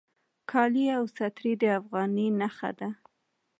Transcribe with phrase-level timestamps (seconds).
[0.49, 2.89] کالي او صدرۍ د افغاني نښه ده